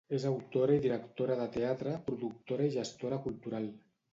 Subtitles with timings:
[0.17, 3.73] És autora i directora de teatre, productora i gestora cultural.